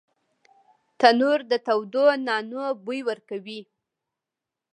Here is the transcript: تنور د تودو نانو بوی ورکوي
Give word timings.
تنور 0.99 1.39
د 1.51 1.53
تودو 1.65 2.05
نانو 2.25 2.63
بوی 2.85 2.99
ورکوي 3.09 3.61